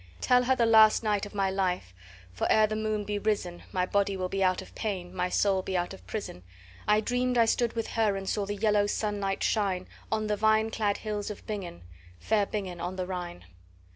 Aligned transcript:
Tell 0.19 0.41
her 0.45 0.55
the 0.55 0.65
last 0.65 1.03
night 1.03 1.27
of 1.27 1.35
my 1.35 1.51
life 1.51 1.93
(for, 2.33 2.51
ere 2.51 2.65
the 2.65 2.75
moon 2.75 3.03
be 3.03 3.19
risen, 3.19 3.61
My 3.71 3.85
body 3.85 4.17
will 4.17 4.29
be 4.29 4.43
out 4.43 4.59
of 4.59 4.73
pain, 4.73 5.13
my 5.15 5.29
soul 5.29 5.61
be 5.61 5.77
out 5.77 5.93
of 5.93 6.07
prison), 6.07 6.41
I 6.87 7.01
dreamed 7.01 7.37
I 7.37 7.45
stood 7.45 7.73
with 7.73 7.89
her, 7.89 8.15
and 8.15 8.27
saw 8.27 8.47
the 8.47 8.55
yellow 8.55 8.87
sunlight 8.87 9.43
shine 9.43 9.87
On 10.11 10.25
the 10.25 10.35
vine 10.35 10.71
clad 10.71 10.97
hills 10.97 11.29
of 11.29 11.45
Bingen, 11.45 11.83
fair 12.17 12.47
Bingen 12.47 12.81
on 12.81 12.95
the 12.95 13.05
Rhine. 13.05 13.45